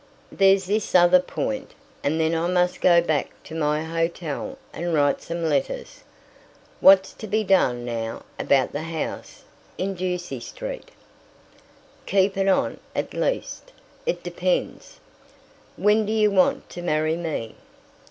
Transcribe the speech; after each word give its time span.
"There's 0.31 0.65
this 0.65 0.95
other 0.95 1.19
point, 1.19 1.75
and 2.03 2.19
then 2.19 2.33
I 2.33 2.47
must 2.47 2.81
go 2.81 3.03
back 3.03 3.29
to 3.43 3.53
my 3.53 3.83
hotel 3.83 4.57
and 4.73 4.95
write 4.95 5.21
some 5.21 5.47
letters. 5.47 6.01
What's 6.79 7.13
to 7.13 7.27
be 7.27 7.43
done 7.43 7.85
now 7.85 8.23
about 8.39 8.71
the 8.71 8.81
house 8.81 9.43
in 9.77 9.93
Ducie 9.93 10.39
Street?" 10.39 10.89
"Keep 12.07 12.35
it 12.35 12.47
on 12.47 12.79
at 12.95 13.13
least, 13.13 13.73
it 14.07 14.23
depends. 14.23 14.99
When 15.77 16.07
do 16.07 16.11
you 16.13 16.31
want 16.31 16.67
to 16.71 16.81
marry 16.81 17.15
me?" 17.15 17.53